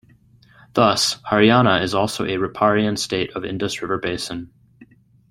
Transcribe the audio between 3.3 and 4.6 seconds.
of Indus river basin.